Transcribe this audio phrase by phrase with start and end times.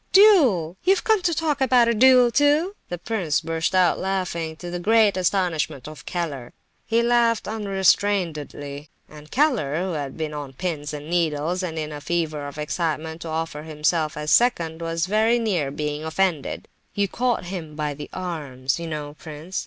[0.13, 0.77] "Duel!
[0.83, 4.79] You've come to talk about a duel, too!" The prince burst out laughing, to the
[4.79, 6.53] great astonishment of Keller.
[6.87, 12.01] He laughed unrestrainedly, and Keller, who had been on pins and needles, and in a
[12.01, 16.67] fever of excitement to offer himself as "second," was very near being offended.
[16.95, 19.59] "You caught him by the arms, you know, prince.